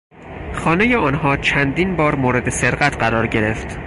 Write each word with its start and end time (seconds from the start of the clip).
خانهی 0.53 0.95
آنها 0.95 1.37
چندین 1.37 1.95
بار 1.95 2.15
مورد 2.15 2.49
سرقت 2.49 2.97
قرار 2.99 3.27
گرفت. 3.27 3.77